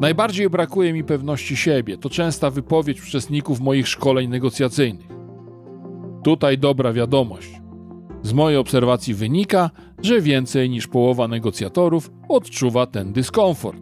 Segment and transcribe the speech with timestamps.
[0.00, 1.98] Najbardziej brakuje mi pewności siebie.
[1.98, 5.08] To częsta wypowiedź uczestników moich szkoleń negocjacyjnych.
[6.24, 7.48] Tutaj dobra wiadomość.
[8.22, 9.70] Z mojej obserwacji wynika,
[10.02, 13.78] że więcej niż połowa negocjatorów odczuwa ten dyskomfort.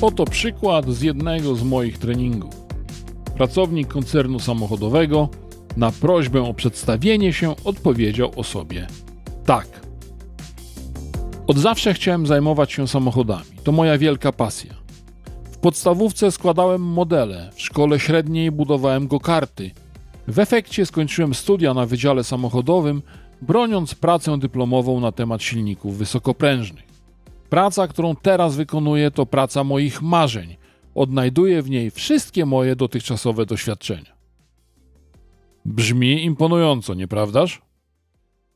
[0.00, 2.54] Oto przykład z jednego z moich treningów.
[3.36, 5.28] Pracownik koncernu samochodowego
[5.76, 8.86] na prośbę o przedstawienie się odpowiedział osobie
[9.44, 9.83] tak.
[11.46, 13.44] Od zawsze chciałem zajmować się samochodami.
[13.64, 14.74] To moja wielka pasja.
[15.44, 19.70] W podstawówce składałem modele, w szkole średniej budowałem go karty.
[20.28, 23.02] W efekcie skończyłem studia na Wydziale Samochodowym,
[23.42, 26.84] broniąc pracę dyplomową na temat silników wysokoprężnych.
[27.50, 30.56] Praca, którą teraz wykonuję, to praca moich marzeń.
[30.94, 34.14] Odnajduję w niej wszystkie moje dotychczasowe doświadczenia.
[35.64, 37.63] Brzmi imponująco, nieprawdaż?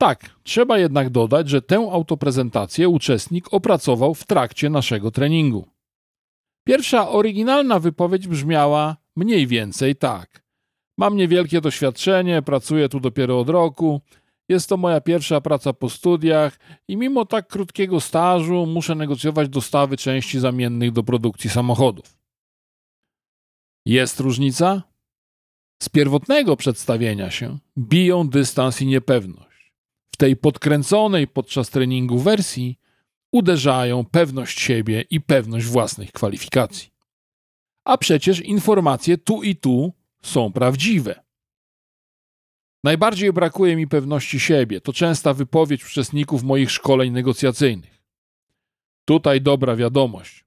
[0.00, 5.66] Tak, trzeba jednak dodać, że tę autoprezentację uczestnik opracował w trakcie naszego treningu.
[6.66, 10.42] Pierwsza oryginalna wypowiedź brzmiała mniej więcej tak.
[10.98, 14.00] Mam niewielkie doświadczenie, pracuję tu dopiero od roku,
[14.48, 19.96] jest to moja pierwsza praca po studiach i mimo tak krótkiego stażu muszę negocjować dostawy
[19.96, 22.18] części zamiennych do produkcji samochodów.
[23.86, 24.82] Jest różnica?
[25.82, 29.49] Z pierwotnego przedstawienia się biją dystans i niepewność.
[30.14, 32.78] W tej podkręconej podczas treningu wersji
[33.32, 36.90] uderzają pewność siebie i pewność własnych kwalifikacji.
[37.84, 41.20] A przecież informacje tu i tu są prawdziwe.
[42.84, 44.80] Najbardziej brakuje mi pewności siebie.
[44.80, 48.02] To częsta wypowiedź uczestników moich szkoleń negocjacyjnych.
[49.04, 50.44] Tutaj dobra wiadomość.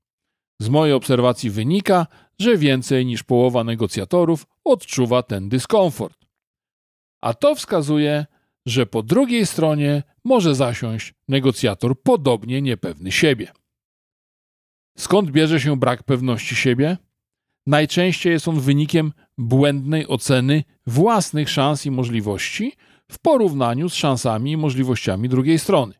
[0.59, 2.07] Z mojej obserwacji wynika,
[2.39, 6.25] że więcej niż połowa negocjatorów odczuwa ten dyskomfort.
[7.21, 8.25] A to wskazuje,
[8.65, 13.51] że po drugiej stronie może zasiąść negocjator podobnie niepewny siebie.
[14.97, 16.97] Skąd bierze się brak pewności siebie?
[17.67, 22.73] Najczęściej jest on wynikiem błędnej oceny własnych szans i możliwości
[23.11, 25.93] w porównaniu z szansami i możliwościami drugiej strony.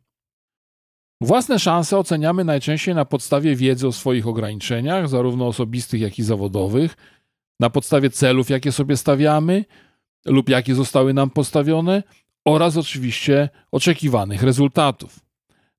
[1.21, 6.95] Własne szanse oceniamy najczęściej na podstawie wiedzy o swoich ograniczeniach, zarówno osobistych, jak i zawodowych,
[7.59, 9.65] na podstawie celów, jakie sobie stawiamy
[10.25, 12.03] lub jakie zostały nam postawione,
[12.45, 15.19] oraz oczywiście oczekiwanych rezultatów.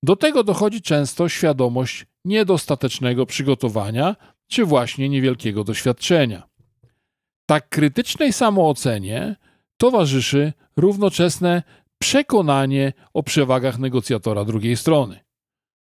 [0.03, 4.17] Do tego dochodzi często świadomość niedostatecznego przygotowania
[4.49, 6.43] czy właśnie niewielkiego doświadczenia.
[7.47, 9.37] Tak krytycznej samoocenie
[9.77, 11.63] towarzyszy równoczesne
[11.99, 15.21] przekonanie o przewagach negocjatora drugiej strony.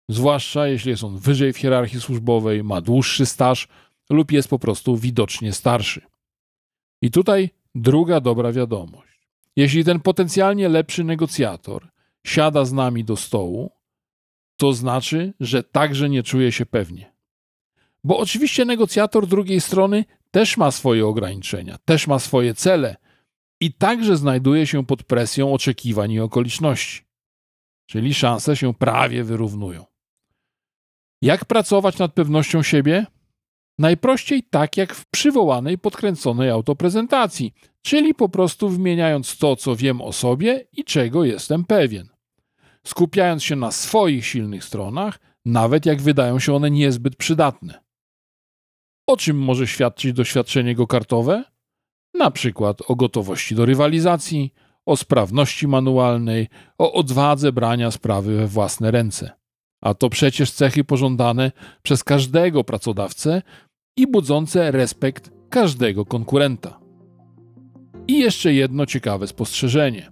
[0.09, 3.67] Zwłaszcza jeśli jest on wyżej w hierarchii służbowej, ma dłuższy staż
[4.09, 6.01] lub jest po prostu widocznie starszy.
[7.01, 9.06] I tutaj druga dobra wiadomość.
[9.57, 11.87] Jeśli ten potencjalnie lepszy negocjator
[12.25, 13.71] siada z nami do stołu,
[14.57, 17.13] to znaczy, że także nie czuje się pewnie.
[18.03, 22.95] Bo oczywiście negocjator drugiej strony też ma swoje ograniczenia, też ma swoje cele
[23.59, 27.01] i także znajduje się pod presją oczekiwań i okoliczności.
[27.85, 29.85] Czyli szanse się prawie wyrównują.
[31.21, 33.05] Jak pracować nad pewnością siebie?
[33.79, 40.13] Najprościej tak jak w przywołanej podkręconej autoprezentacji, czyli po prostu wymieniając to, co wiem o
[40.13, 42.09] sobie i czego jestem pewien.
[42.87, 47.83] Skupiając się na swoich silnych stronach, nawet jak wydają się one niezbyt przydatne.
[49.07, 51.43] O czym może świadczyć doświadczenie go-kartowe?
[52.13, 54.53] Na przykład o gotowości do rywalizacji,
[54.85, 59.31] o sprawności manualnej, o odwadze brania sprawy we własne ręce.
[59.81, 61.51] A to przecież cechy pożądane
[61.83, 63.41] przez każdego pracodawcę
[63.97, 66.79] i budzące respekt każdego konkurenta.
[68.07, 70.11] I jeszcze jedno ciekawe spostrzeżenie.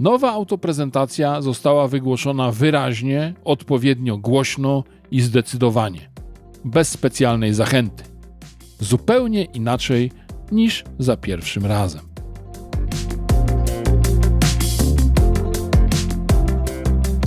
[0.00, 6.10] Nowa autoprezentacja została wygłoszona wyraźnie, odpowiednio głośno i zdecydowanie,
[6.64, 8.04] bez specjalnej zachęty
[8.80, 10.12] zupełnie inaczej
[10.52, 12.00] niż za pierwszym razem.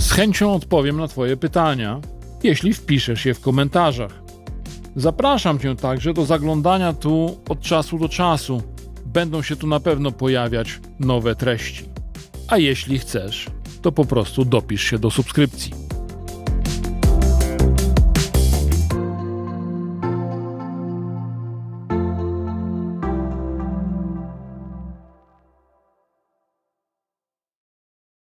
[0.00, 2.00] Z chęcią odpowiem na Twoje pytania,
[2.42, 4.23] jeśli wpiszesz je w komentarzach.
[4.96, 8.62] Zapraszam Cię także do zaglądania tu od czasu do czasu.
[9.06, 11.84] Będą się tu na pewno pojawiać nowe treści.
[12.48, 13.46] A jeśli chcesz,
[13.82, 15.83] to po prostu dopisz się do subskrypcji.